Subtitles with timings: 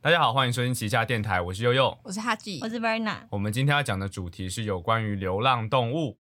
[0.00, 1.98] 大家好，欢迎收听旗下电台，我是悠悠。
[2.04, 6.16] 我是哈吉我，是 Verna，我们今天要讲的主题是有关于流浪动物。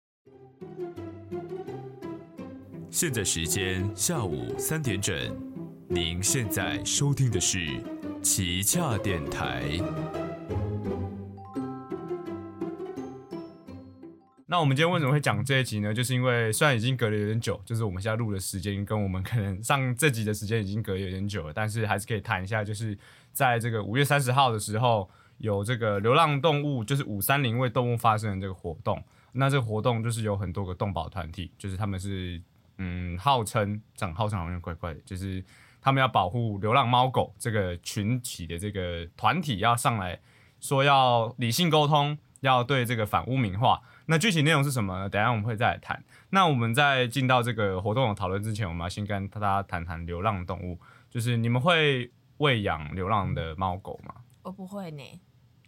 [2.91, 5.17] 现在时间下午三点整，
[5.89, 7.83] 您现在收听的是
[8.23, 9.63] 旗下电台。
[14.53, 15.95] 那我们今天为什么会讲这一集呢？
[15.95, 22.99] 就是因为虽然已经隔了有点久，就是我们现在录的时间跟我们可能上这集的时间已经隔有点久了，但是还是可以谈一下，就是
[23.33, 25.09] 在这个五月三十号的时候，
[25.39, 29.03] 有这个流浪动物，就是五三零为动物发声的这个活动。
[29.33, 32.39] 那这个活动就是有很多个动保团体，就是他们是
[32.77, 35.43] 嗯号称讲号称好像怪怪的，就是
[35.81, 40.21] 他们要保护流浪猫狗这个群体的这个团体要上来
[40.61, 43.81] 说要理性沟通，要对这个反污名化。
[44.07, 45.09] 那具体内容是什么呢？
[45.09, 46.03] 等一下我们会再来谈。
[46.31, 50.79] 那我们在进到这个活动的讨论之前，我们要先跟大家谈谈流浪动物，
[51.11, 54.15] 就是你们会喂养流浪的猫狗吗？
[54.43, 55.03] 我不会呢。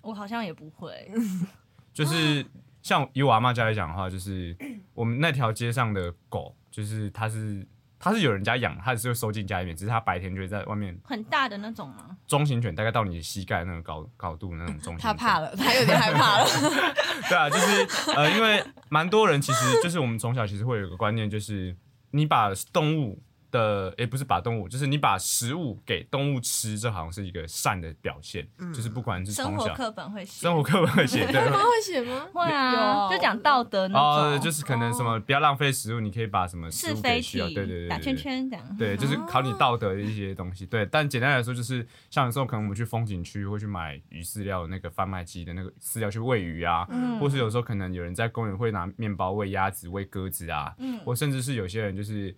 [0.02, 1.10] 我好像也不会，
[1.94, 2.44] 就是
[2.82, 4.54] 像以我阿妈家来讲的话，就是
[4.92, 7.66] 我们那条街上的狗，就是它是
[8.04, 10.94] 它是有人家养，它只是会收进家里面，只是它白天就会在外面。
[11.02, 12.14] 很大的那种吗？
[12.26, 16.46] 中型犬大概到你膝盖那个高高度那种中型犬，他怕了，他有点害怕了。
[17.30, 21.74] 对啊，就是呃，因为蛮多人其实就是我们从小其实会有一个观念，就是
[22.10, 23.22] 你把动物
[23.54, 31.34] 的，也不是把动物，就是你把食物给动物吃，这好像是一个善的表现，就是不管是生从小活课本会写，生活课本会写， 对。
[31.34, 32.26] 他会写吗？
[32.34, 38.76] 会啊，就讲道德那哦，就是可能什么不要浪费食物，你可以把什么食物是非给需要，题，对对对，打圈圈这样。
[38.76, 40.66] 对，就是考你道德的一些东西。
[40.66, 52.34] 对，但简单来说，就是像有时候可能我们去风景区会去买鱼饲料那个贩卖机的那个饲料去喂鱼啊，嗯或是有时候可能有人在公园会拿面包喂鸭子、喂鸽子啊，嗯或甚至是有些人就是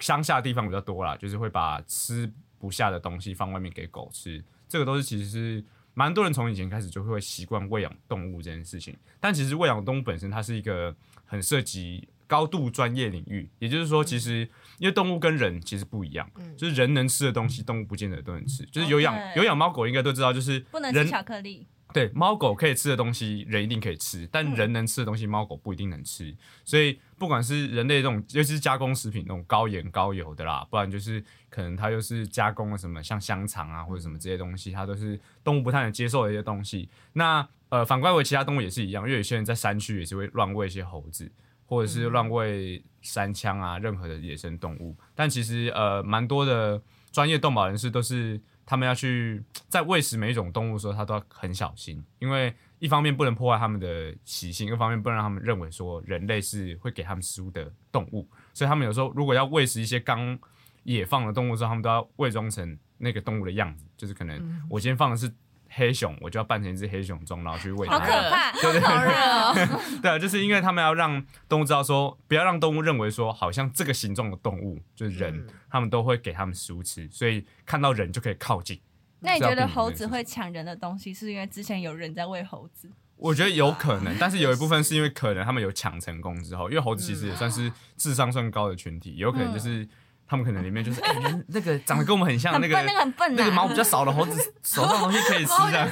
[0.00, 5.64] 乡下地方比较多啦，就是会把吃不下的东西放外面给狗吃，这个都是其实是。
[5.92, 10.94] 蛮多人从以前开始就会习惯喂养动物这件事情，但其实喂养动物本身它是一个
[11.26, 18.64] 很涉及高度专业领域，也就是说，其实因为动物跟人其实不一样，嗯就是人能吃的东西，动物不见得都能吃。
[18.66, 26.34] 就是有养有养猫狗应该都知道，就是不能吃人巧克力，对猫狗可以吃的东西，人一定可以吃，但嗯人能吃的东西，猫狗不一定能吃。
[26.64, 36.88] 所以不管是人类这种，尤其是加工食品那种高盐高油的啦，不然就是可能它又是加工了什么像香肠啊或者什么这些东西，它都是动物不太能接受的一些东西。
[37.12, 41.30] 那呃，反观为其他动物也是一样，因为有些人在山区也是会乱喂一些猴子，
[41.64, 44.96] 或者是乱喂山枪啊，任何的野生动物。
[45.14, 60.38] 但其实呃，蛮多的专业动保人士都是他们要去 在喂食每一种动物的时候，他都要很小心，因为一方面不能破坏他们的习性，一方面不能让他们认为说人类是会给他们食物的动物，所以他们有时候如果要喂食一些刚
[60.84, 65.28] 野放的动物的时候，他们都要伪装成那个动物的样子，就是可能我今天放的是
[65.70, 67.98] 黑熊，我就要扮成一只黑熊钟，然后去喂它。
[67.98, 69.80] 好可怕，对对好热哦。
[70.02, 78.80] 对啊，就是因为他们要让动物知道说，不要让动物认为说，好像这个形状的动物就是人，嗯他们都会给他们食物吃，所以看到人就可以靠近。
[79.20, 82.90] 那你觉得猴子会抢人的东西，是因为之前有人在喂猴子？
[83.16, 89.86] 我觉得有可能， 但是有一部分是因为可能他们有抢成功之后，因为猴子其实也算是智商算高的群体，有可能就是
[90.30, 95.88] 他们可能里面就是哎、人那个长得跟我们很像那个，那个很笨那个毛，比较少的猴子 手上的东西可以吃这样。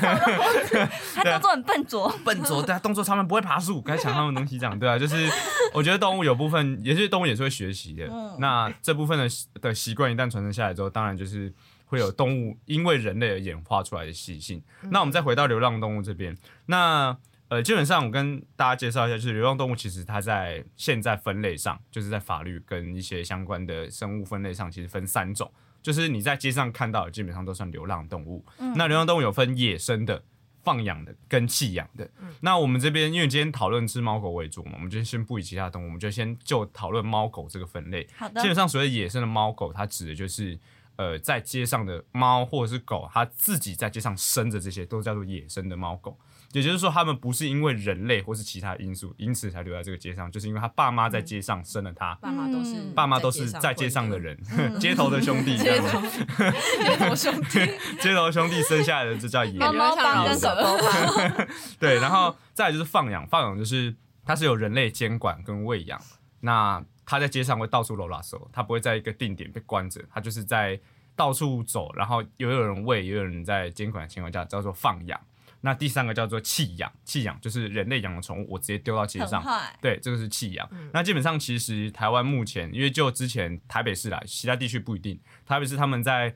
[1.12, 2.08] 他动作很笨拙。
[2.24, 5.28] 笨拙，对啊，动作他们不会爬树，该抢他们的东西这样，对啊，就是
[5.74, 8.06] 我觉得动物有部分，也是动物也是会学习的。
[8.12, 9.28] 嗯那这部分的
[9.60, 11.52] 的习惯一旦传承下来之后，当然就是
[11.86, 14.62] 会有动物因为人类而演化出来的习性。
[14.82, 17.16] 那我们再回到流浪动物这边，那
[17.48, 25.50] 呃，基本上我跟大家介绍一下，就是流浪动物其实它在现在分类上，就是在法律跟一些相关的生物分类上，其实分三种。
[25.80, 28.44] 就是你在街上看到的，基本上都算流浪动物。
[28.76, 30.22] 那流浪动物有分野生的、
[30.62, 32.10] 放养的跟弃养的。
[32.40, 38.06] 那我们这边因为今天讨论是猫狗为主嘛，我们就先不以其他动物，我们就先就讨论猫狗这个分类。
[38.16, 40.58] 好的基，本上所谓野生的猫狗，它指的就是
[40.96, 46.18] 呃在街上的猫或者是狗，它自己在街上生的这些都叫做野生的猫狗。
[46.52, 52.92] 也就是说，他们不是因为人类或是其他因素，因此才留在这个街上，就是因为他爸妈在街上生了它，爸妈都是嗯。
[52.94, 54.38] 爸妈都是在街上的，人，
[54.80, 55.84] 街头的兄弟 这样。
[55.84, 56.24] 子，
[56.82, 57.58] 街头兄弟，
[58.00, 61.46] 街头兄弟生下来的就叫野猫猫帮跟狗狗帮，
[61.78, 63.94] 对，然后再来就是放养，放养就是
[64.24, 66.00] 它是有人类监管跟喂养，
[66.40, 70.80] 那它在街上会到处搂拉手，它不会在一个定点被关着，它就是在
[71.14, 75.20] 到处走，然后有有人喂，也有人在监管的情况下叫做放养。
[75.60, 79.42] 那第三个叫做弃养，弃养就是人类养的宠物，我直接丢到街上。
[79.80, 80.68] 对，这个是弃养。
[80.92, 85.18] 那基本上其实台湾目前，因为就之前台北市啦，其他地区不一定。
[85.44, 86.34] 台北市他们在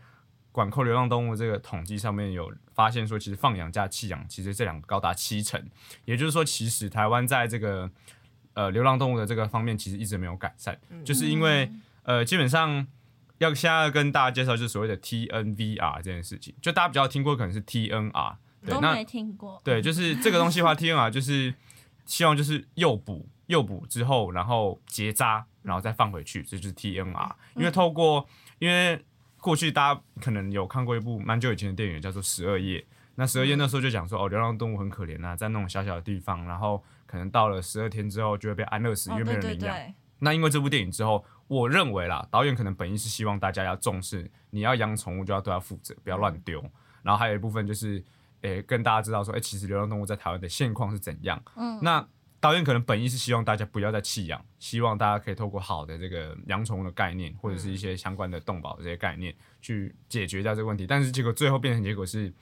[0.50, 5.64] 管控流浪动物这个统计上面有发现说，其实放养加弃养，其实这两个高达七成，
[6.04, 7.90] 也就是说，其实台湾在这个
[8.54, 11.70] 呃流浪动物的这个方面，其实一直没有改善，就是因为
[12.02, 12.86] 呃基本上
[13.38, 19.60] 要现在跟大家介绍就是所谓的 TNVR 这件事情，就大家比较听过可能是 TNR，对，那都没听过。
[19.64, 21.54] 对，就是这个东西的话，TNR 就是
[22.06, 27.30] 希望就是诱捕，诱捕之后，然后结扎，然后再放回去，这就是 TNR。
[27.56, 28.26] 因为透过，
[28.58, 29.04] 因为
[29.38, 32.78] 过去大家可能有看过一部蛮久以前的电影，叫做《十二夜》。
[33.16, 39.76] 那十二夜那时候就讲说，哦，流浪动物很可怜啊，在那种小小的地方，然后可能到了十二天之后就会被安乐死，因哦，为没人领养。
[39.76, 46.64] 对，那因为这部电影之后，我认为啦，导演可能本意是希望大家要重视，你要养宠物就要对它负责，不要乱丢。
[47.02, 48.02] 然后还有一部分就是，
[48.42, 51.42] 诶、跟大家知道说，诶、其实流浪动物在台湾的现况是怎样。
[51.56, 52.06] 嗯，那
[52.40, 60.84] 导演可能本意是希望大家不要再弃养，希望大家可以透过好的这个养宠物的概念，或者是一些相关的动保这些概念，去解决掉这个问题。
[60.84, 62.32] 但是结果最后变成结果是，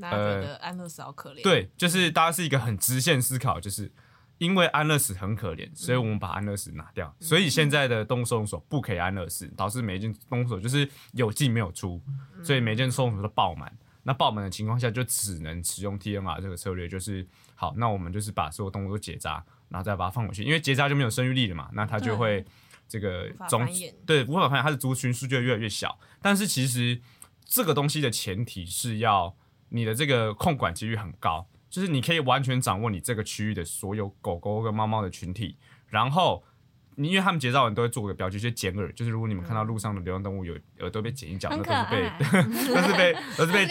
[0.00, 3.92] 大家觉得安乐死好可怜。，对，就是大家是一个很直线思考，就是
[4.38, 12.00] 因为安乐死很可怜，所以我们把安乐死拿掉，所以现在的动物收容所不可以安乐死，导致每一间动物所就是有进没有出，
[12.42, 13.70] 所以每一间收容所都爆满。
[14.06, 17.26] 那爆满的情况下，就只能使用 TNR 这个策略，就是
[17.56, 22.46] 好，那我们就是把所有动物都结扎，然后再把它放回去，因为结扎就没有生育力了嘛，那它就会
[22.86, 23.68] 这个种
[24.06, 25.98] 对无法繁衍，它的族群数就会越来越小。
[26.22, 27.00] 但是其实
[27.44, 29.36] 这个东西的前提是要
[29.70, 35.56] 你的这个控管几率很高，就是你可以完全掌握你这个区域的所有狗狗跟猫猫的群体，
[35.88, 36.55] 然后你
[36.96, 42.18] 因为他们结扎完都会做个标记，就是剪耳，就是如果你们看到路上的流浪动物有耳朵被剪一角， 那都是被爱。
[42.74, 43.66] 都是被都是被。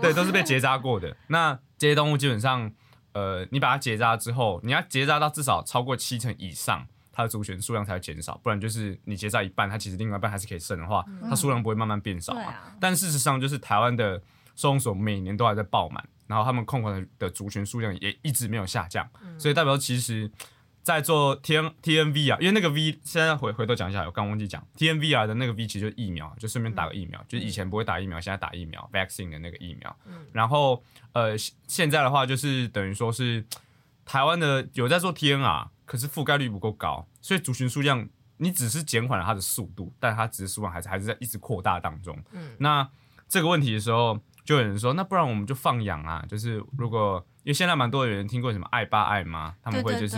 [0.00, 1.16] 对，都是被结扎过的。
[1.26, 2.70] 那这些动物基本上，
[3.12, 12.54] 呃，你把它结扎之后，你要结扎到至少超过七成以上，它的族群数量才会减少，不然就是你结扎一半，它其实另外一半还是可以生的话，它数量不会慢慢变少嘛。
[12.80, 14.22] 但事实上，就是台湾的
[14.54, 19.08] 收容所每年都还在爆满，然后他们控管的族群数量也一直没有下降，
[19.38, 20.30] 所以代表其实。
[20.82, 29.28] 在做 T N T N V 啊，因为那个 V 现在回回头讲一下，我刚忘记讲 T N V 啊的那个 V 其实就是疫苗，就顺便打个疫苗，就是以前不会打疫苗，现在打疫苗 vaccine
[29.28, 29.94] 的那个疫苗。
[30.32, 30.82] 然后
[31.12, 33.44] 呃，现现在的话就是等于说是
[34.04, 42.18] 台湾的有在做 T N R，可是覆盖率不够高，所以族群数量你只是减缓了它的速度，但它只是数量还是还是在一直扩大当中。
[42.32, 42.88] 嗯那
[43.28, 46.24] 这个问题的时候，就有人说，那不然我们就放养啊？
[46.28, 50.16] 就是如果因为现在蛮多人听过什么爱爸爱妈，他们会就是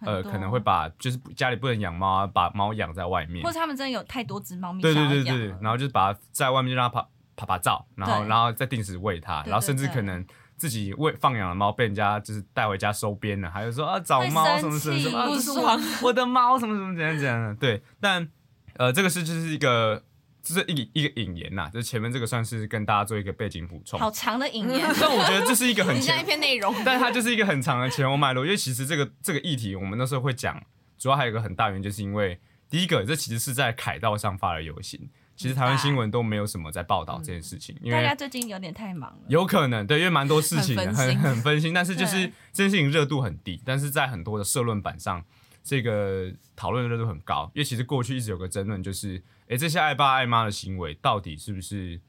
[0.00, 3.44] 呃可能会把就是家里不能养猫啊，把猫养在外面。
[3.44, 3.52] 或。
[3.52, 10.24] 者他们真的有太多只猫咪对对对对，然后就是把它在外面就让它爬爬爬照，然后然后再定时喂它，然后甚至可能
[10.56, 18.28] 自己喂放养的猫被人家就是带回家收编了，还有说啊找猫什么什么什么，啊这是我我的猫什么什么怎样怎样的，对，但
[18.76, 20.02] 呃这个是就是一个
[20.42, 26.74] 这是一个一个引言呐，就是前面这个算是跟大家做一个背景补充，好长的引言， 但我觉得这是一个很很像一，篇内容。
[26.84, 30.60] 但它就是一个很长的前后脉络，因为其实这个这个议题我们那时候会讲，
[30.98, 39.18] 主要还有一个很大原因，就是因为第一个，这其实是在凯道上发了游行，其实台湾新闻都没有什么在报道这件事情，因为大家最近有点太忙了。
[39.28, 45.24] 有可能对，因为蛮多事情很很分心很分心，但是就是对这件事情热度很低，但是在很多的社论版上，
[45.62, 52.00] 这个讨论的热度很高，因为其实过去一直有个争论，就是诶，这些爱爸爱妈的行为到底是不是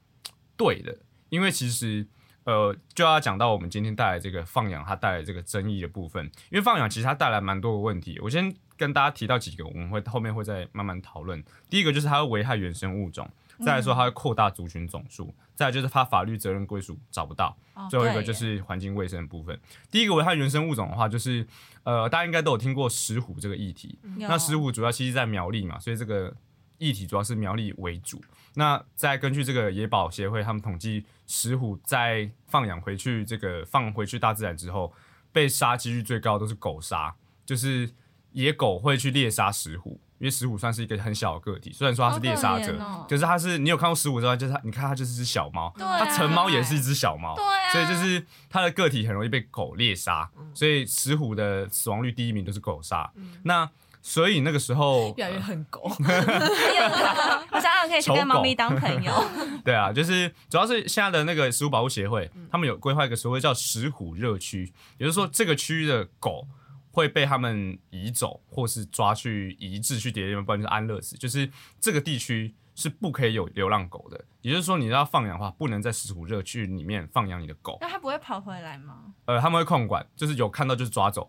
[0.56, 0.96] 对的？
[1.28, 2.06] 因为其实
[2.44, 8.18] 呃，就要讲到我们今天带来这个放养它带来这个争议的部分，因为放养其实它带来蛮多的问题。
[8.20, 11.42] 我先跟大家提到几个，我们会后面会再慢慢讨论。
[11.70, 13.28] 第一个就是它会危害原生物种，
[13.60, 19.58] 再来说它会扩大族群总数，再来就是它法律责任归属找不到，哦最后一个就是环境卫生的部分。
[19.90, 21.46] 第一个危害原生物种的话，就是
[21.82, 23.98] 呃，大家应该都有听过石虎这个议题。
[24.18, 26.34] 那石虎主要其实在苗栗嘛，所以这个
[26.78, 28.20] 议题主要是苗栗为主。
[28.54, 34.92] 那再根据这个野保协会他们统计，石虎在放养回去这个放回去大自然之后，
[35.32, 37.90] 被杀几率最高都是狗杀，就是
[38.32, 40.00] 野狗会去猎杀石虎。
[40.24, 53.12] 因为石虎算是一个很小的个体，虽然说它是猎杀者，可哦可是它是你有看过石虎之外，就是它，你看它就是只小猫，它成猫也是一只小猫，对啊，所以就是它的个体很容易被狗猎杀，所以石虎的死亡率第一名都是狗杀。
[53.42, 53.68] 那
[54.00, 59.12] 所以那个时候，越来越恨狗， 我想想可以去跟猫咪当朋友。
[59.62, 66.46] 对啊，就是主要是现在的那个食物保护协会，他们有规划一个所谓叫石虎热区，也就是说这个区域的狗
[66.94, 74.24] 会被他们移走，或是抓去移置去别的地方，不然就是安乐死，就是这个地区是不可以有流浪狗的。
[74.42, 77.78] 也就是说，你要放养的话，不能在石虎热区里面放养你的狗。
[77.80, 79.12] 那它不会跑回来吗？
[79.24, 81.28] 呃，他们会控管，就是有看到就是抓走，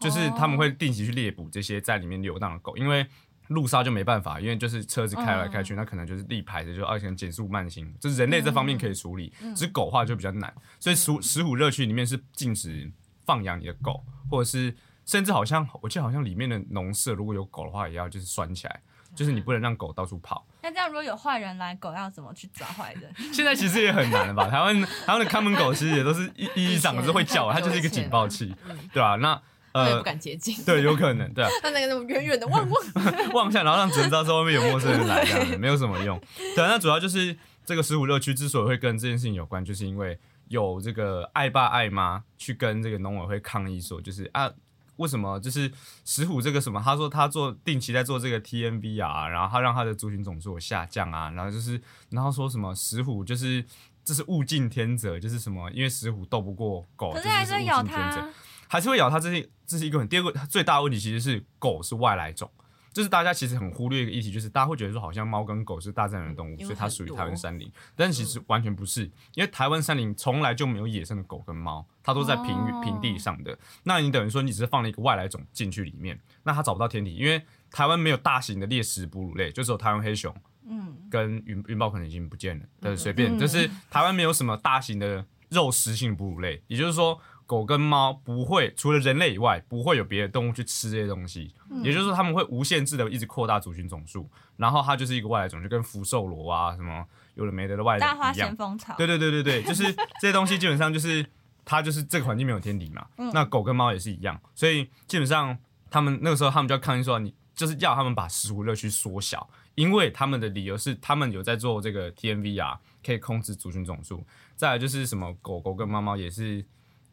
[0.00, 3.06] 就是他们会定期去猎捕这些在里面流浪的狗，因为
[3.48, 10.52] 路杀就没办法，因为就是车子开来开去，那可能就是立牌的，就而且减速慢行，就是人类这方面可以处理，只是狗话就比较难。
[10.80, 12.90] 所以石石虎热区里面是禁止
[13.24, 14.74] 放养你的狗，或者是
[15.06, 18.82] 甚至好像我记得好像里面的农舍如果有狗的话，也要就是拴起来，
[19.14, 20.46] 就是你不能让狗到处跑。
[20.62, 23.10] 那这样如果有坏人来，狗要怎么去抓坏人？
[23.32, 24.48] 现在其实也很难了吧？
[24.50, 28.54] 台湾台湾的看门狗其实也都是一一嗓子会叫， 它就是一个警报器，
[28.92, 29.16] 对吧？
[29.16, 29.40] 那。
[29.72, 31.50] 呃不敢接近，对，有可能，对啊。
[31.60, 36.18] 他那个那么远远的望望望下，然后让主人知道说外面有陌生人来，这样子没有什么用。
[36.54, 37.36] 对，那主要就是
[37.66, 44.50] 这个十五六区之所以会跟这件事情有关，就是因为有这个爱爸爱妈去跟这个农委会抗议说，就是啊，
[44.96, 45.70] 为什么就是
[46.04, 46.80] 石虎这个什么？
[46.82, 53.64] 他说他做定期在做这个 TMV 啊，然后他让他的族群总数下降啊，然后就是然后说什么石虎就是
[54.04, 58.28] 这是物竞天择，就是什么因为石虎斗不过狗，可是还是咬它。
[58.68, 62.50] 还是会咬它，这是这是一个很第二个最大的问题，其实是狗是外来种，
[62.96, 69.02] 就是大家其实很忽略一个议题，就是大家会觉得说好像猫跟狗是大自然的动物，所以它属于台湾山林，但其实完全不是，
[69.34, 73.58] 因为台湾山林从来就没有野生的狗跟猫，它都在平平地上的。
[73.82, 80.34] 那你等于说你只是放了一个外来种进去里面，那它找不到天敌，因为台湾没有大型的猎食哺乳类，就只有台湾黑熊，
[80.66, 87.20] 嗯，跟云云豹可能已经不见了，但是随便，就是台湾没有什么大型的肉食性哺乳类，也就是说。
[87.46, 91.54] 狗跟猫不会除了人类以外，不会有别的动物去吃这些东西。
[91.82, 98.56] 也就是说，他们会无限制的一直扩大族群总数，然后它就是一个外来种，就跟福寿螺啊什么有的没的的外来种一样。
[98.98, 99.84] 对对对对对，就是
[100.20, 101.24] 这些东西基本上就是
[101.64, 103.06] 它就是这个环境没有天敌嘛。
[103.32, 105.56] 那狗跟猫也是一样，所以基本上
[105.88, 114.26] 他们那个时候他们就要抗议说，你就是要他们把食物乐趣缩小，因为他们的理由是他们有在做这个 TMV 啊，可以控制族群总数。
[114.56, 116.64] 再来就是什么狗狗跟猫猫也是。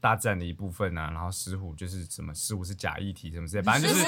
[0.03, 4.03] 大自然的一部分啊，然后石虎就是什么石虎是假议题什么之类，反正就是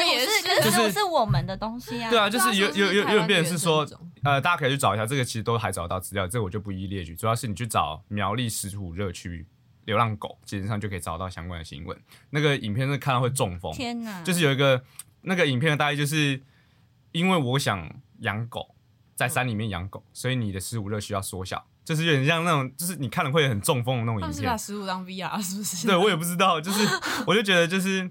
[0.62, 2.10] 就是是我们的东西啊。
[2.12, 3.88] 对啊，就是有有有有变成是说，
[4.22, 7.16] 呃，大家可以去找一下，这个其实都还找得到资料，这个我就不一一列举。
[7.16, 9.48] 主要是你去找苗栗石虎热区
[9.86, 11.98] 流浪狗，基本上就可以找到相关的新闻。
[12.30, 14.22] 那个影片是看到会中风，天哪！
[14.22, 14.84] 就是有一个
[15.22, 16.44] 那个影片的大意就是
[17.14, 18.76] 因为我想养狗，
[19.16, 21.66] 在山里面养狗，所以你的石虎热区要缩小。
[21.86, 24.34] 就是有点像那种，就是你看了会很中风的那种影片。
[24.34, 25.86] 是把食物当 VR 是不是？
[25.86, 26.84] 对我也不知道，就是
[27.28, 28.10] 我就觉得就是，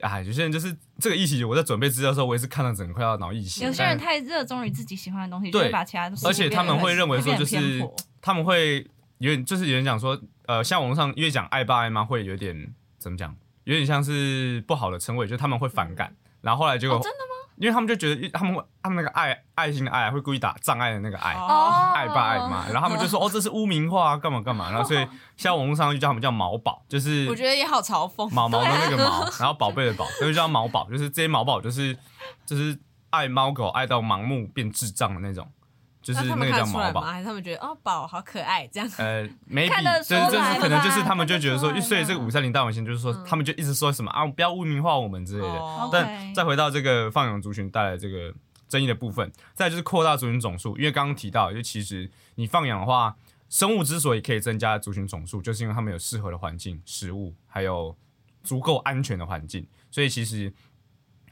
[0.00, 3.66] 哎，有些人就是这个议题，我在准备资料的时候，我也是看到整个快要脑溢血。
[3.66, 7.84] 有些人太热衷于自己喜欢的东西，就会把其他东西而且他们会认为说，就是
[8.22, 8.86] 他们会
[9.18, 13.34] 有点，就是有人讲说，呃，像网络上越讲爱爸爱妈会有点怎么讲，
[13.64, 17.34] 有点像是不好的称谓，就他们会反感，然后后来就真的吗？
[17.60, 25.00] 因为他们就觉得他们他们那个爱爱心的爱会故意打障碍的那个爱，爱爸爱妈，然后他们就说哦这是污名化干嘛干嘛，然后所以
[25.36, 28.28] 现在网络上就叫他们叫毛宝，就是我觉得也好嘲讽。
[28.30, 31.96] 毛毛的那个毛，然后宝贝的宝，所以叫毛宝，就是这些毛宝就是
[32.46, 32.78] 就是
[33.10, 35.46] 爱猫狗爱到盲目变智障的那种。
[36.14, 38.90] 就是那个叫毛宝，他们觉得哦宝好可爱这样。
[38.98, 39.74] 呃， 没比，
[40.04, 45.88] 就是就是可能就是他们就觉得说， 所以这个五三零大文型就是说，他们就一直说什么啊，不要污名化我们之类的。
[45.92, 48.32] 但再回到这个放养族群带来这个
[48.68, 53.16] 争议的部分，再就是扩大族群总数，因为刚刚提到，就其实你放养的话，
[53.48, 57.96] 生物之所以可以增加族群总数，就是因为他们有适合的环境、食物，还有
[58.42, 60.52] 足够安全的环境，所以其实。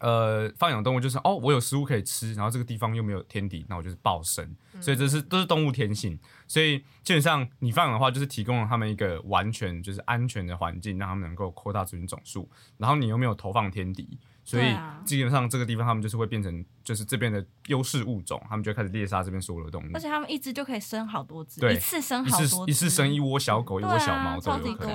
[0.00, 6.18] 呃，放养动物就是哦，我有食物可以吃，然后这个地方又没有天敌，那我就是暴生，所以这是都是动物天性。
[6.46, 12.48] 所以基本上你放养的话，就是提供了他们一个完全就是安全的环境，让他们能够扩大族群总数。
[12.76, 19.86] 然后你又没有投放天敌，所以基本上这个地方他们就是会变成就是这边的优势物种，他们就开始猎杀这边所有的动物。
[19.94, 24.94] 而且他们一只就可以生好多只，一次生好多，一次生一窝小狗，一窝小猫都有可能。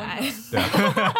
[0.52, 1.14] 对啊。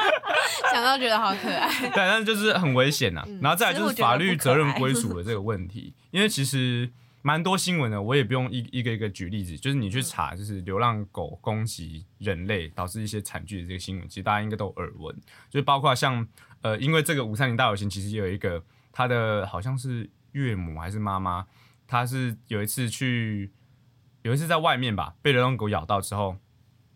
[0.72, 3.26] 想到觉得好可爱， 对，但是就是很危险呐。
[3.42, 6.92] 然后再来就是法律责任归属的这个问题，因为其实
[7.22, 15.16] 蛮多新闻的，我也不用一一个一个举例子，就是你去查，就是流浪狗攻击人类导致一些惨剧的这个新闻，其实大家应该都有耳闻。
[15.50, 16.28] 就包括像
[16.62, 21.46] 呃，因为这个五三零大游行，其实有一个他的好像是岳母还是妈妈，
[21.88, 23.52] 他是有一次去
[24.22, 26.38] 有一次在外面吧，被流浪狗咬到之后，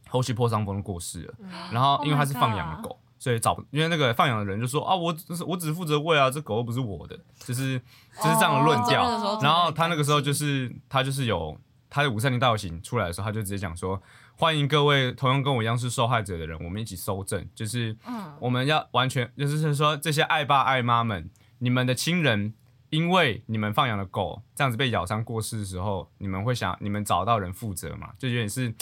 [0.07, 1.33] 后续破伤风过世了。
[1.71, 2.99] 然后因为他是放养的狗。
[3.17, 9.39] 所以找，因为那个放养的人就说啊，我只是我只是负责喂啊，这狗又不是我的，就是就是这样的论调。
[9.41, 11.57] 然后他那个时候就是他就是有
[11.89, 14.01] 他的五三零大游行出来的时候，他就直接讲说，
[14.35, 17.95] 欢迎各位同样跟我一样是受害者的人，我们一起搜证，就是
[18.39, 21.29] 我们要完全就是说这些爱爸爱妈们，
[21.59, 22.53] 你们的亲人
[22.89, 28.11] 因为你们放养的狗这样子被咬伤过世的时候，你们会想你们找到人负责嘛？
[28.17, 28.73] 就有点是，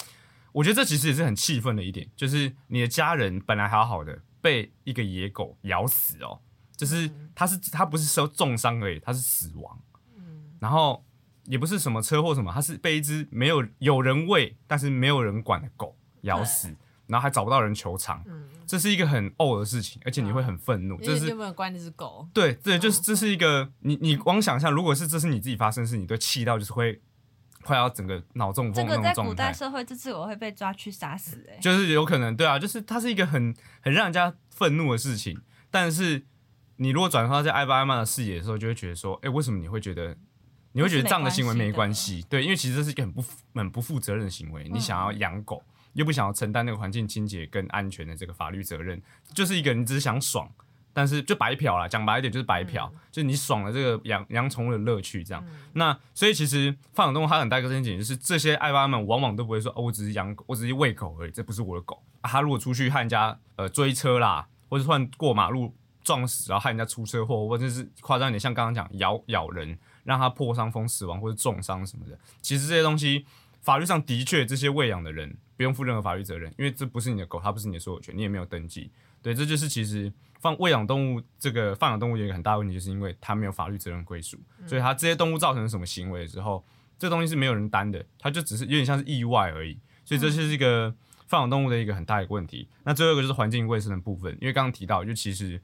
[0.54, 4.22] 我觉得这其实也是很气愤的一点，就是你的家人本来好好的。
[4.44, 6.42] 被一个野狗咬死哦，
[6.76, 9.80] 就是他是他不是受重伤而已，他是死亡，
[10.60, 11.02] 然后
[11.46, 16.68] 也不是什么车祸什么，它是被一只没有有人喂但是没有人管的狗咬死，
[17.08, 27.02] 然后还找不到人求偿，嗯，这是一个很呕的事情，而且你会很愤怒，因为这是有没有关这只狗，对对，就是这是一个你你光想象，如果是这是你自己发生的事，你都气到就是会
[27.66, 35.40] 快要整个脑中这风那个在古代社会，这次我会被抓去杀死哎、就是有可能对啊，就是它是一个很很让人家愤怒的事情，
[35.72, 36.26] 但是
[36.76, 40.16] 你如果转化在艾巴艾玛的视野的时候，就会觉得说，哎，为什么你会觉得？
[40.76, 44.68] 你会觉得这样的行为没关系，对，因为其实这是一个很不负很不负责任的行为。
[44.70, 45.62] 你想要养狗，
[45.94, 49.00] 又不想要承担那个环境清洁跟安全的这个法律责任，
[49.36, 50.52] 就是一个你只是想爽，
[50.94, 51.88] 但是就白嫖啦。
[51.88, 55.44] 讲白一点就是白嫖，就是你爽了这个养养宠物的乐趣这样。
[55.74, 62.02] 那所以其实放养动物它很大一个陷阱就是这些爱巴们往往都不会说哦，我只是养狗，我只是喂狗而已，这不是我的狗。
[62.22, 73.26] 啊、他如果出去和人家呃追车啦，或者突然过马路撞死，然后害人家出车祸，或者是夸张一点，像刚刚讲咬咬人，让他破伤风死亡或者重伤什么的，其实这些东西
[73.62, 78.92] 法律上的确这些喂养的人不用负任何法律责任，因为这不是你的狗，它不是你的所有权，你也没有登记。
[79.24, 84.38] 对，这就是其实放喂养动物这个放养动物有一个很大的问题，就是因为它没有法律责任归属，
[84.68, 86.64] 所以它这些动物造成什么行为之后，
[87.00, 89.80] 这东西是没有人担的，它就只是有点像是意外而已。
[90.06, 90.94] 所以这就是一个
[91.28, 92.68] 放养动物的一个很大的一个问题。
[92.84, 95.62] 那最后一个就是环境卫生的部分，因为刚刚提到，就其实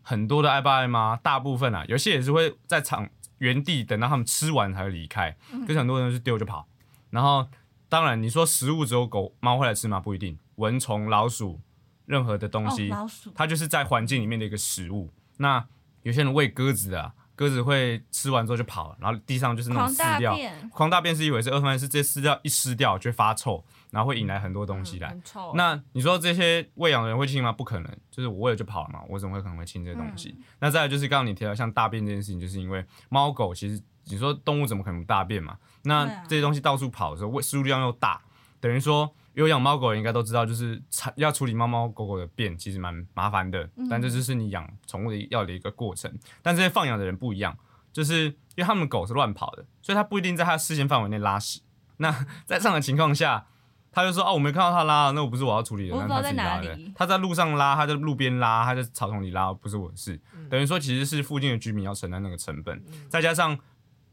[0.00, 6.66] 很多的爱爸爱妈，大部分啊，有些也是会在场原地等到他们吃完才会离开，可是很多人是丢就跑。
[7.10, 7.46] 然后
[7.90, 10.00] 当然你说食物只有狗猫会来吃吗？
[10.00, 11.60] 不一定，蚊虫、老鼠，
[12.06, 12.90] 任何的东哦，西，
[13.34, 15.10] 它就是在环境里面的一个食物。
[15.38, 15.64] 那
[16.02, 20.34] 有些人喂鸽子的、啊，鸽子会吃完之后就跑了，然后地上就是那种狂大撕掉。
[20.34, 25.16] 便，狂大便是一回事，二方面是这些撕掉一湿掉就会发臭，然后会引来很多东西来。
[25.54, 27.52] 那你说这些喂养的人会亲吗？
[27.52, 30.36] 不可能，就是我喂了就跑了嘛，我怎么会可能会亲这些东西？
[30.58, 35.56] 那再来就是刚刚你提到像大便这件事情，就是因为猫狗其实你说动物怎么可能不大便嘛？
[35.84, 38.20] 那这些东西到处跑的时候，喂食物量又大，
[38.60, 46.12] 等于说有养猫狗的人应该都知道，就是产要处理猫猫狗狗的便其实蛮麻烦的，但这就是你养宠物的要的一个过程。
[46.42, 47.56] 但这些放养的人不一样，
[47.92, 51.60] 就是因为他们狗是乱跑的，所以他不一定在它视线范围内拉屎。
[51.98, 52.10] 那
[52.44, 53.46] 在这样的情况下，
[53.90, 56.78] 他就说：“哦，我没看到他拉，那我不是我要处理的，那他自己拉的。
[56.94, 60.18] 他在路上拉，他在路边拉，他在草丛里拉，不是我的事。
[60.50, 63.58] 等于说，其实是附近的居民要承担那个成本，再加上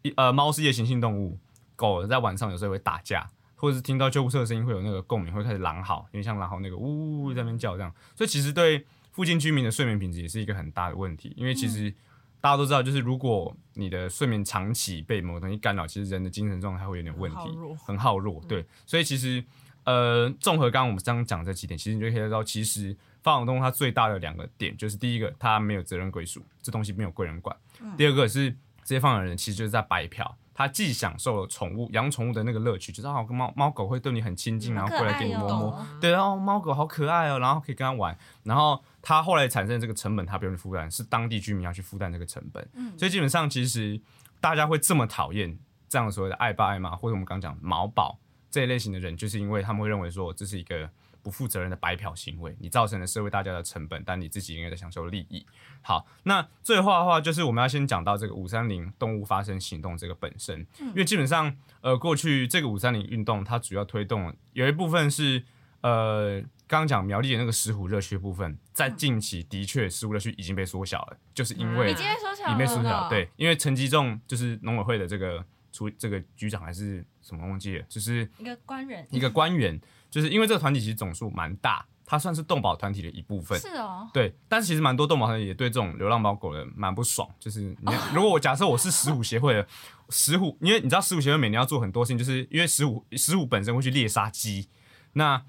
[0.01, 1.39] 一呃，猫是夜行性动物，
[1.75, 11.93] 狗在晚上有时候会打架，或者是听到救护车的声音会有那个共鸣，会开始狼嚎，因为像狼嚎那个呜呜在那边叫这样，所以其实对附近居民的睡眠品质也是一个很大的问题，因为其实。
[12.41, 18.41] 大家都知道，就是如果你的睡眠长期被某个东西干扰，其实人的精神状态会有点问题，很耗弱很耗弱。
[18.47, 19.43] 对，所以其实
[19.83, 27.53] 呃，综合刚刚我们刚刚讲这几点，其实你就可以知道，其实放养动物它最大的两个点，就是第一个，它没有责任归属，这东西没有贵人管；
[27.97, 28.49] 第二个是
[28.85, 30.33] 这些放养人其实就是在白嫖。
[30.59, 44.01] 他既享受了宠物养宠物的那个乐趣，就是好跟猫猫狗会对你很亲近，然后过来给你摸摸，哦，对，然后猫狗好可爱哦，然后可以跟它玩，然后它后来产生这个成本，它不用去负担，是当地居民要去负担这个成本，所以基本上其实
[44.41, 48.19] 大家会这么讨厌这样所谓的爱爸爱妈，或者我们刚刚讲毛宝
[48.51, 50.89] 这一类型的人，就是因为他们会认为说这是一个
[51.21, 55.45] 不负责任的白嫖行为，你造成了社会大家的成本，但你自己应该在享受利益。
[55.81, 65.43] 好，那最后的话就是我们要先讲到这个五三零动物发生行动这个本身，因为基本上呃过去这个五三零运动它主要推动有一部分是
[65.81, 83.59] 呃刚刚讲苗栗的那个石虎热区部分，在近期的确石虎热区已经被缩小了，就是因为已经被缩小里面缩了，小，对，因为陈吉仲就是农委会的这个出这个局长还是什么忘记了，就是一个官员，一个官员，就是因为这个团体其实总数蛮大，它算是动保团体的一部分。
[83.59, 89.67] 是哦，对，但是其实蛮多动保团体也对这种流浪猫狗的蛮不爽，就是你 如果我假设我是石虎协会的
[90.09, 94.67] 石虎，因为你知道石虎协会每年要做很多事情，就是因为石虎石虎本身会去猎杀鸡，
[95.13, 95.41] 那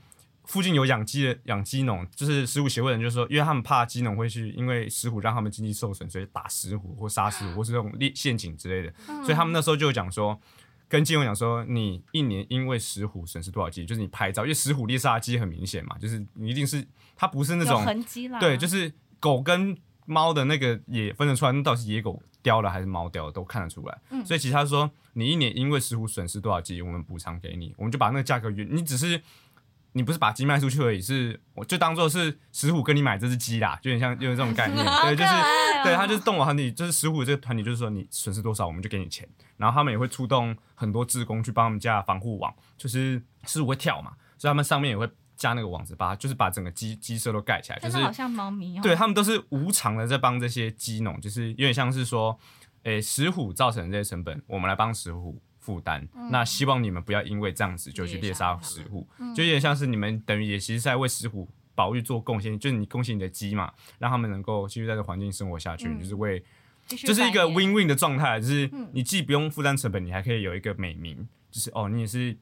[0.44, 8.92] 附近有养鸡的养鸡农，就是石虎协会的人就说，因为他们怕鸡农会去因为石虎让他们经济受损，所以打石虎或杀石虎 或是这种猎陷阱之类的，
[9.24, 10.38] 所以他们那时候就讲说。
[10.90, 16.84] 跟金融讲说，你一年因为石虎损失多少鸡，就是你拍照，因为石虎猎杀的鸡很明显嘛，就是你一定是
[17.16, 23.98] 它不是那种痕迹啦，对，就是狗跟猫的那个也分得出来，那到底是野狗叼了还是猫叼的，都看得出来。
[24.10, 29.22] 嗯所以其实他说，你一年因为石虎损失多少鸡，我们补偿给你，我们就把那个价格原，你只是
[29.92, 35.32] 你不是把鸡卖出去而已，是我就当做是石虎跟你买这只鸡啦，就有点像就是这种概念， 对，就是。
[35.82, 39.26] 对，他就是动物团体，就是石虎这个团体，就是说你损失多少，我们就给你钱。
[39.56, 52.38] 然后他们也会出动很多志工去帮他们架防护网，就是石虎会跳嘛，所以他们上面也会加那个网子，把它就是把整个鸡鸡舍都盖起来，就是好像猫咪哦，对他们都是无偿的在帮这些鸡农，就是有点像是说，
[52.82, 56.08] 诶石虎造成的这些成本，我们来帮石虎负担。
[56.30, 66.42] 那希望你们不要因为这样子就去猎杀石虎，就有点像是你们等于也其实在为石虎保育做贡献，就是你贡献你的鸡嘛，让他们能够继续在这环境生活下去，就是为
[66.88, 72.36] 就是一个 win win 的状态，就是你既不用负担成本，你还可以有一个美名，就是哦，你也是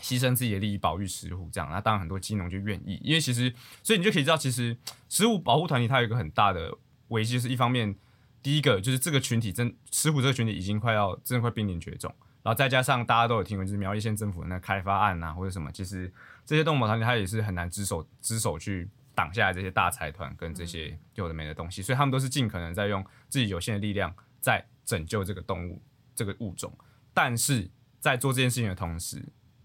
[0.00, 1.68] 牺牲自己的利益保育石虎这样。
[1.70, 4.76] 那当然很多鸡农就愿意，因为其实所以你就可以知道，其实
[5.08, 6.76] 石虎保护团体它有一个很大的
[7.08, 7.96] 危机，就是一方面
[8.42, 12.14] 第一个就是这个群体真石虎这个群体已经快要真的快濒临绝种。
[12.48, 16.10] 然后再加上大家都有听过，就是苗栗县政府的那开发案啊，或者什么，其实
[16.46, 25.82] 这些动物保团体它也是很难只手只手去挡下来这些大财团跟这些有的没的东西，所以他们都是尽可能在用自己有限的力量在拯救这个动物
[26.14, 26.72] 这个物种。
[27.12, 29.22] 但是在做这件事情的同时，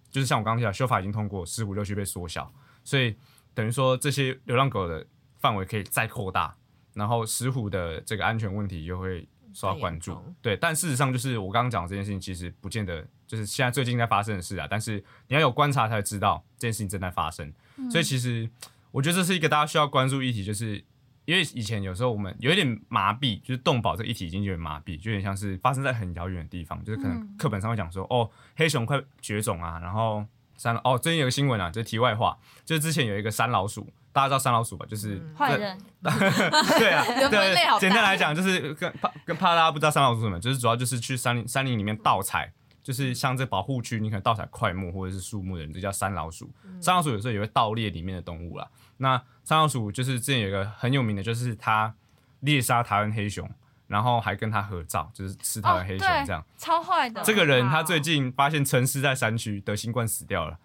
[0.10, 3.16] 就是像我刚刚提到，修法已经通过，石虎六区被缩小，所以
[3.54, 6.54] 等于说这些流浪狗的范围可以再扩大，
[6.94, 10.18] 然后石虎的这个安全问题又会受到关注。
[10.42, 17.54] 对，但事实上就是我刚刚讲的这件事情，其实不见得就是现在最近在发生的事啊，但是你要有观察才知道这件事情正在发生。
[17.90, 18.50] 所以其实
[18.92, 20.84] 我觉得这是一个大家需要关注议题，就是
[21.26, 30.26] 因为以前有时候我们有一点麻痹，就是动保这个议题已经有点麻痹，就有点像是发生在很遥远的地方，就是可能课本上会讲说，哦，黑熊快绝种啊，然后
[30.58, 34.86] 山哦，最近有个新闻啊，就是题外话，就是之前有一个山老鼠，大家知道山老鼠吧？
[34.88, 46.50] 就是、坏人， 对啊，对，简单来讲就是跟怕跟怕大家不知道山老鼠什么，就是主要就是去山林山林里面盗采，就是像这保护区，你可能盗采块木或者是树木的人，就叫山老鼠。
[46.82, 48.68] 山老鼠有时候也会盗猎里面的动物啦。
[48.98, 51.94] 那山老鼠就是之前有一个很有名的，就是它
[52.42, 53.50] 猎杀台湾黑熊，
[53.94, 56.44] 然后还跟他合照，就是吃他的黑熊这样。
[56.58, 57.22] 超坏的。
[57.22, 60.58] 这个人他最近发现沉尸在山区，得新冠死掉了，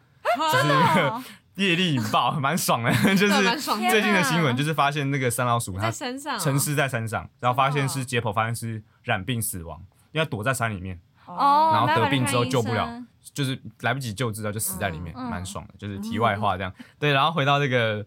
[0.50, 0.74] 真的
[1.10, 1.22] 哦
[1.56, 2.90] 业力引爆，蛮爽的。
[3.14, 3.60] 就是
[3.90, 9.78] 最近的新闻，就是发现那个山老鼠它在山上哦沉尸在山上，然后发现是解剖，发现是染病死亡，
[10.12, 12.88] 因为躲在山里面，哦，然后得病之后救不了
[13.34, 15.74] 就是来不及救治到就死在里面，嗯蛮爽的。
[15.76, 16.72] 就是题外话这样。
[16.98, 18.06] 对，然后回到这个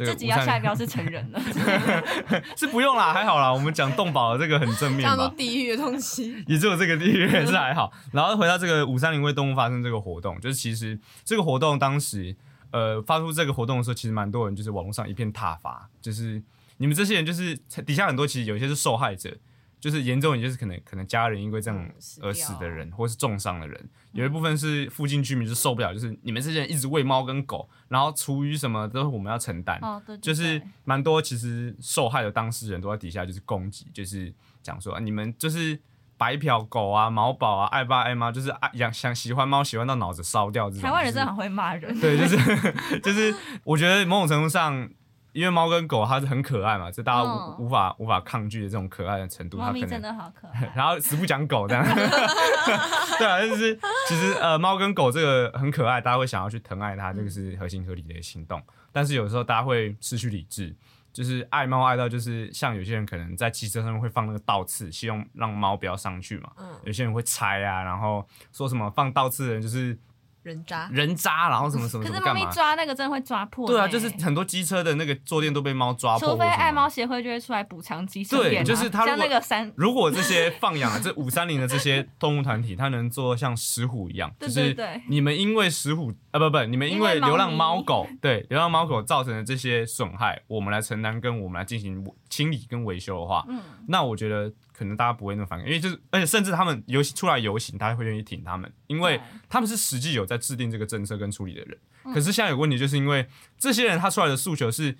[0.00, 3.52] 这个自己要下一无标是成人了，善 是不用啦，还好啦。
[3.52, 5.34] 我们讲动保的这个很正面这样都吧。
[5.36, 7.92] 地狱的东西， 也只有这个地狱是还好。
[8.12, 12.34] 然后回到这个五三零为动物发声这个活动，就是其实这个活动当时
[12.70, 16.42] 呃发出这个活动的时候，其实蛮多人就是网络上一片挞伐，就是
[16.78, 19.36] 你们这些人就是底下很多其实有一些是受害者。
[19.80, 21.90] 就是严重，也就是可能可能家人因为这样
[22.20, 34.30] 而死的人，或是重伤的人，有一部分是附近居民就受不了，就是你们这些人一直喂猫跟狗，然后厨余什么都是我们要承担，哦，对，对就是蛮多其实受害的当事人都在底下就是攻击，就是
[34.62, 35.80] 讲说、啊、你们就是
[36.18, 44.90] 白嫖狗啊、毛宝啊、爱爸爱妈，就是爱养想喜欢猫喜欢到脑子烧掉台湾人真的很会骂人，对，就是就是我觉得某种程度上。
[45.32, 50.70] 因为猫跟狗它是很可爱嘛，这大家无、嗯无法无法抗拒的这种可爱的程度，它可能猫咪真的好可爱。
[50.74, 51.84] 然后死不讲狗这样，
[53.18, 58.60] 对啊，就是其实呃，猫跟狗这个很可爱，大家会想要去疼爱它，这个是合情合理的行动。
[58.92, 60.74] 但是有时候大家会失去理智，
[61.12, 66.50] 就是爱猫爱到就是像有些人可能在汽车上面会放那个倒刺，希望让猫不要上去嘛。
[66.58, 69.96] 嗯，有些人会拆啊，然后说什么放倒刺的人就是
[70.42, 72.52] 人渣，人渣，然后什么什么可是猫咪什么干嘛？
[72.52, 73.72] 抓那个真的会抓破呢。
[73.72, 84.76] 对啊，就是很多机车的那个坐垫都被猫抓破，除非爱猫协会就会出来补偿机车对店啊就是他如像果那个三， 如果这些放养的这五三零的这些动物团体，它能做像石虎一样，对就是
[85.08, 101.78] 你们因为石虎啊不不，你们因为因为猫流浪猫咪狗对流浪猫狗造成的这些损害，我们来承担跟我们来进行清理跟维修的话，嗯，那我觉得可能大家不会那么反感，因为就是而且甚至他们游行出来游行，大家会愿意挺他们，因为他们是实际有在制定这个政策跟处理的人。
[102.06, 102.14] 嗯。
[102.14, 104.96] 可是现在有个问题，就是因为这些人他出来的诉求是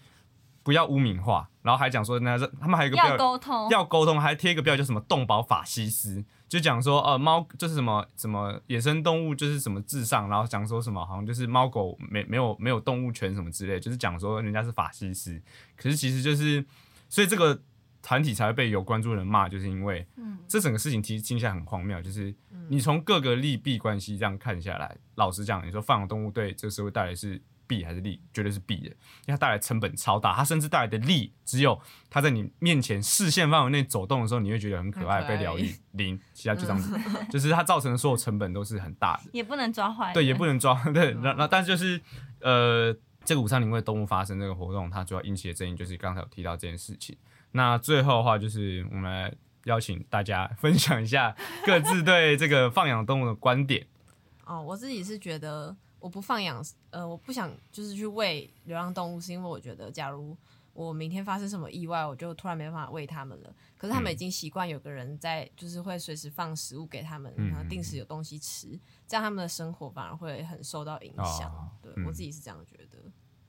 [0.63, 15.41] 不要污名化，然后还讲说那他们还有一个要标沟通，要沟通，还贴一个标叫什么“动保法西斯”，就讲说呃猫就是什么什么野生动物就是什么至上，然后讲说什么好像就是猫狗没没有没有动物权什么之类，就是讲说人家是法西斯，
[15.75, 16.63] 可是其实就是
[17.09, 17.59] 所以这个
[18.03, 22.35] 团体才会被有关注的人骂，就是因为嗯，这整个事情其实听起来很荒谬，就是
[22.69, 28.21] 你从各个利弊关系这样看下来，老实讲，你说放养动物对这个社会带来是弊还是利？
[28.33, 36.99] 绝对是弊的，因为它带来成本超大，它甚至带来的利只有它在你面前视线范围内走动的时候，你会觉得很可爱，被疗愈，零，其他就这样子，
[37.31, 39.31] 就是它造成的所有成本都是很大的。
[39.35, 42.01] 也不能抓坏人，对，也不能抓， 对，那那但是就是
[42.41, 42.93] 呃，
[43.25, 47.17] 这个五三零为动物发生这个活动，它主要引起的争议就是刚才有提到这件事情。
[47.53, 49.35] 那最后的话，就是我们来
[49.65, 51.37] 邀请大家分享一下
[51.67, 53.87] 各自对这个放养动物的观点。
[54.47, 60.37] 哦，我自己是觉得我不放养，呃，我不想就是去喂流浪动物，是因为我觉得假如
[60.73, 63.55] 我明天发生什么意外，我就突然没办法喂它们了。
[63.77, 71.51] 可是他们已经习惯有个人在，就是会随时放食物给他们，嗯然后定时有东西吃，这样他们的生活反而会很受到影响。
[71.53, 72.99] 哦对、嗯我自己是这样觉得。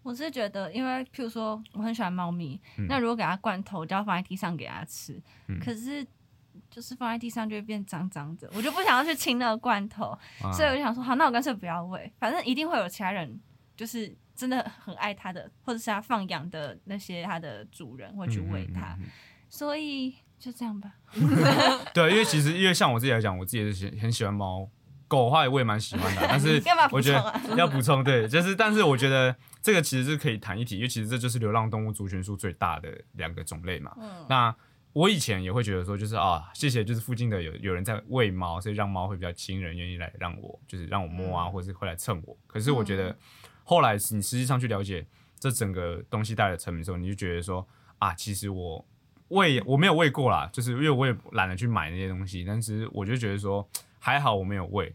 [0.04, 5.22] 我是觉得，因为譬如说我很喜欢猫咪，嗯那如果给它罐头，就要放在地上给它吃。
[5.48, 6.06] 嗯可是
[6.70, 13.40] 就是放在地上就会变脏脏的，我就不想要去清那个罐头，啊所以我就想说，好，那我干脆不要喂，反正一定会有其他人，
[13.76, 18.98] 就是真的很爱它的，或者是它放养的那些它的主人会去喂它，
[19.50, 20.94] 所以就这样吧。
[21.94, 24.70] 对，因为其实因为像我自己来讲，我自己也是喜很喜欢猫，
[25.12, 33.94] 狗的话我也蛮喜欢的，但是 我觉得要补充，对，就是但是我觉得这个其实是可以谈一体，因为其实这就是流浪动物族群数最大的两个种类嘛。
[34.00, 34.56] 嗯，那
[34.94, 42.38] 我以前也会觉得说，就是啊，谢谢，就是附近的有有人在喂猫，所以让猫会比较亲人，愿意来让我就是让我摸啊，或者是会来蹭我。
[42.48, 43.14] 可是我觉得
[43.66, 45.06] 后来你实际上去了解
[45.38, 47.68] 这整个东西带来的成本之后，你就觉得说
[48.00, 48.86] 啊，其实我
[49.28, 53.68] 喂我没有喂过啦，就是因为我也懒得去买那些东西，但是我就觉得说
[54.00, 54.94] 还好我没有喂。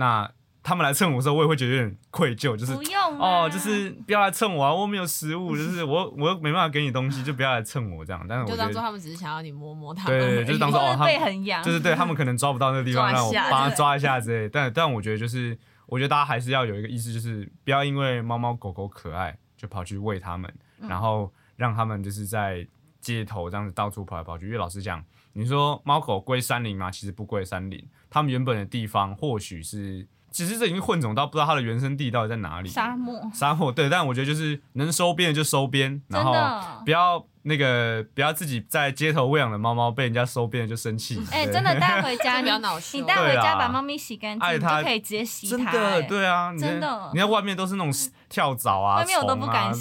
[0.00, 0.30] 那
[0.62, 4.74] 他们来蹭我的时候，我也会觉得有点愧疚，就是不用啊哦，就是不要来蹭我啊！
[4.74, 8.24] 我没有食物，就是 我我又没办法给你东西，就不要来蹭我这样。
[8.26, 14.50] 但是我就当做他们只是想要你摸摸他们对对，就是当做哦，他们背很痒，就是对他们可能抓不到那个地方，让我帮他抓一下之类的。
[14.50, 22.66] 但但我觉得就是，我觉得大家还是要有一个意识，就是不要因为猫猫狗狗可爱就跑去喂它们，然后让他们就是在
[23.00, 24.46] 街头这样子到处跑来跑去。
[24.46, 26.90] 因为老实讲，你说猫狗归山林吗？
[26.90, 32.68] 其实不归山林，它们原本的地方或许是，其实这已经混种到不知道它的原生地到底在哪里。
[32.68, 36.82] 沙漠，沙漠对，但我觉得就是能收编的就收编，然真后的。
[36.84, 41.22] 不要那个不要自己在街头喂养的猫猫被人家收编了就生气。
[41.30, 47.92] 哎、对真的带回家， 这比较你恼羞你带回家把猫咪洗干净，它就可以直接洗它、真的哎对啊，你在真的你在外面都是那种
[48.28, 49.72] 跳蚤啊，外面我都不虫啊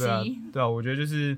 [0.53, 1.37] 对啊，我觉得就是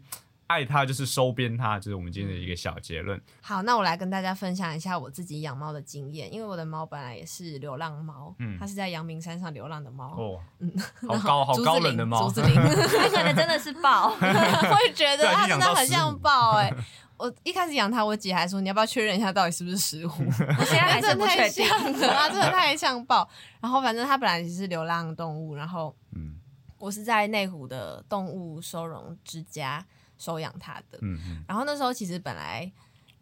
[0.52, 3.20] 爱它就是收编它，就是我们今天的一个小结论。
[3.42, 10.16] 好，那我来跟大家分享一下我自己养猫的经验，因为我的猫本来也是流浪猫，嗯它是在阳明山上流浪的猫。
[10.18, 10.72] 哦，嗯，
[11.08, 16.72] 好 高好高冷的猫林竹子林，它可能真的是豹，我也觉得它真的很像15豹哎、
[17.18, 20.24] 我一开始养它，我姐还说你要不要确认一下到底是不是石虎？
[20.26, 21.68] 我 现在还是真的太不确定。
[21.68, 23.30] 像了，它真的太像豹。
[23.60, 26.36] 然后反正它本来是流浪动物，然后嗯
[26.80, 29.86] 我是在内湖的动物收容之家
[30.22, 31.00] 收养它的。
[31.02, 32.72] 嗯嗯然后那时候其实本来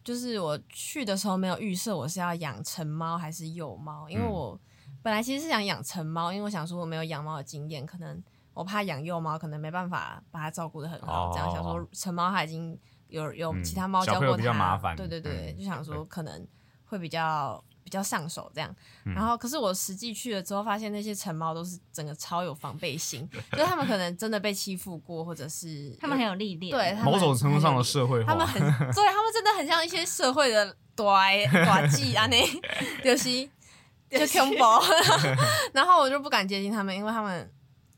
[0.04, 4.60] 就是我去的时候没有预设我是要养成猫还是幼猫，因为嗯我
[5.02, 8.22] 本来其实是想养成猫，因为我想说我没有养猫的经验，可能
[8.54, 16.46] 我怕养幼猫可能没办法把它照顾的很好，哦这样想说成猫它已经有有嗯其他猫教过它，比较麻烦对对对，嗯就想说可能
[16.86, 17.64] 会比较。
[17.90, 18.76] 比较上手这样，
[19.06, 19.14] 嗯。
[19.16, 32.46] 然后可是我实际去了之后，发现那些成猫都是整个超有防备心， 就是他们可能真的被欺负过，或者是他们很有历练，对他们某种程度上的社会化，他们很，对他们真的很像一些社会的 短短记啊，那
[33.04, 33.50] 就是
[34.12, 34.64] 就恐怖。
[35.74, 37.52] 然后我就不敢接近他们，因为他们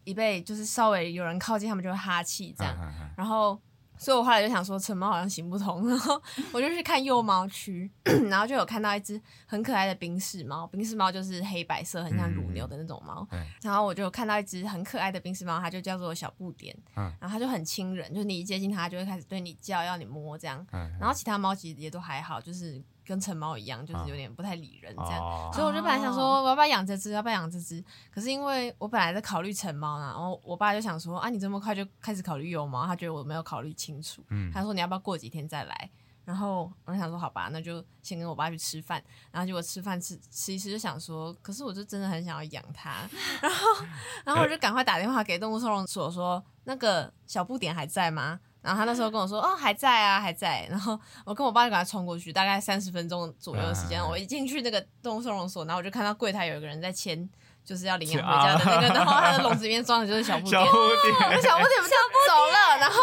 [0.06, 2.75] 一被就是稍微有人靠近，他们就会哈气这样。
[3.17, 3.60] 然后，
[4.02, 6.20] 所以我后来就想说，成猫好像行不通， 然后
[6.52, 7.88] 我就去看幼猫区，
[8.32, 13.28] 然后就有看到一只很可爱的冰室猫，冰室猫就是黑白色，很像乳牛的那种猫。
[13.30, 20.66] 嗯然后我就有看到一只很可爱的冰室猫，它就叫做小不点，嗯然后它就很亲人，就是你一接近它，它就会开始对你叫，要你摸这样。
[20.72, 25.19] 嗯然后其他猫其实也都还好，就是跟成猫一样，就是有点不太理人这样。
[25.19, 27.12] 哦所以我就本来想说，我要不要养这只？
[27.12, 27.84] 要不要养这只？
[28.10, 34.24] 可是因为我本来在考虑成猫呢，然后我爸就想说，啊，你这么快就开始考虑幼猫，他觉得我没有考虑清楚。
[34.30, 35.91] 嗯他说你要不要过几天再来？
[36.24, 39.04] 然后我就想说，好吧，那就先跟我爸去吃饭。
[39.32, 43.10] 然后结果吃饭吃吃一吃，就想说，可是我就真的很想要养它。
[43.41, 43.86] 然后，
[44.24, 48.39] 然后我就赶快打电话给动物收容所说，那个小不点还在吗？
[48.62, 50.67] 然后他那时候跟我说，哦，还在啊，还在。
[50.69, 57.28] 然后我跟我爸就赶快冲过去，大概三十分钟左右的时间，嗯我一进去那个动物收容所，然后我就看到柜台有一个人在签，
[57.65, 60.71] 就是要领养回家的那个，啊然后他的笼子里面装的就是小不点小。
[60.71, 61.89] 不点就
[62.28, 62.97] 走了，然后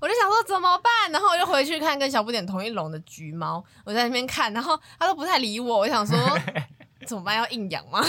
[0.00, 6.16] 我就想说怎么办，然后我就回去看跟小不点同一笼的橘猫，我在那边看，然后他都不太理我，我想说
[7.06, 8.00] 怎么办，要硬养吗？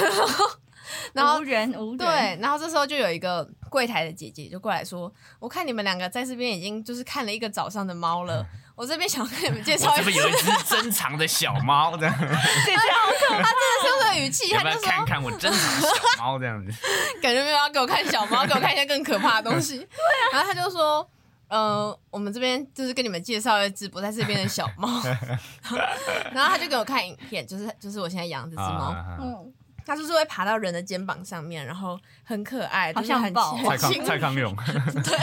[1.13, 8.45] 然后无人无人，对，然后这时候就有一个柜台的姐姐就过来说，我看你们两个在这边已经就是看了一个早上的猫了，
[8.75, 16.71] 我这边想要跟你们介绍一只，这边有一只珍藏的小猫，这样 姐姐好可怕，是这个语气，要不要他就说看看我珍藏的小猫这样子？
[17.21, 19.87] 感觉没有要给我看小猫，给我看一些更可怕的东西。
[20.31, 21.07] 然后他就说。
[21.49, 25.01] 呃，我们这边就是跟你们介绍一只不在这边的小猫，
[26.33, 29.53] 然后他就给我看影片，就是就是我现在养这只猫，啊嗯，
[29.87, 35.17] 它就是会爬到人的肩膀上面，然后很可爱，好就是很像很蔡康亲蔡康永， 对，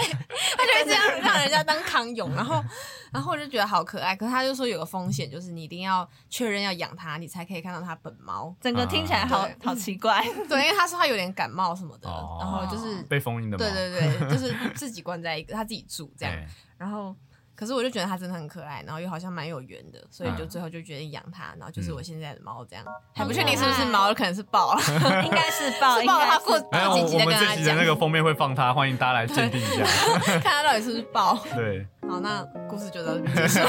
[0.57, 2.65] 他就会这样让人家当康永，然后，
[3.13, 4.17] 然后我就觉得好可爱。
[4.17, 8.55] 可是他就说有个风险，就是你一定要确认要养它，你才可以看到它本猫。
[8.61, 10.23] 整个听起来好好奇怪。
[10.49, 13.65] 对，因为他说他有点感冒什么的，哦然后就是被封印的吗？
[13.65, 16.35] 对对对，就是自己关在一个他自己住这样。
[16.35, 17.15] 哎然后，
[17.57, 24.81] 可是我就觉得它真的很可爱，然后又好像蛮有缘的，所以就嗯最后就决定养它，然后就是嗯我现在的猫这样，还不确定是不是猫，可能是豹了，
[25.25, 29.85] 应该是豹， 豹的话过几集再们这集的那个封面会放它，欢迎大家来鉴定一下。
[30.41, 31.39] 看它到底是不是豹。
[31.55, 33.61] 对，好，那故事就到这边结束。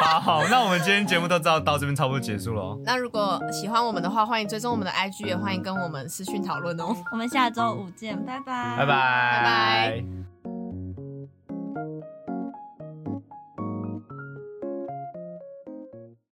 [0.00, 2.78] 好好，那我们今天节目都到到这边差不多结束了哦。
[2.84, 6.96] 那如果喜欢我们的话，欢迎追踪我们的 IG，也欢迎跟我们私讯讨论哦。
[7.12, 10.23] 我们下周五见，拜拜，拜拜，拜拜。